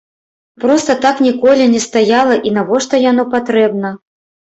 Проста 0.63 0.95
так 1.03 1.21
ніколі 1.27 1.69
не 1.75 1.83
стаяла 1.87 2.41
і 2.49 2.57
навошта 2.59 3.05
яно 3.11 3.31
патрэбна? 3.39 3.97